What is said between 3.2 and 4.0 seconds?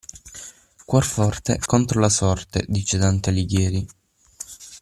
Alighieri.